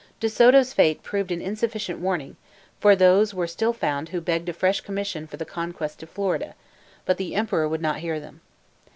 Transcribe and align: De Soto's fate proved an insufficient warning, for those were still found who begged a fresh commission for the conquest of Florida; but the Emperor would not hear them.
De 0.19 0.27
Soto's 0.27 0.73
fate 0.73 1.03
proved 1.03 1.31
an 1.31 1.43
insufficient 1.43 1.99
warning, 1.99 2.35
for 2.79 2.95
those 2.95 3.35
were 3.35 3.45
still 3.45 3.71
found 3.71 4.09
who 4.09 4.19
begged 4.19 4.49
a 4.49 4.51
fresh 4.53 4.81
commission 4.81 5.27
for 5.27 5.37
the 5.37 5.45
conquest 5.45 6.01
of 6.01 6.09
Florida; 6.09 6.55
but 7.05 7.17
the 7.17 7.35
Emperor 7.35 7.67
would 7.69 7.83
not 7.83 7.99
hear 7.99 8.19
them. 8.19 8.41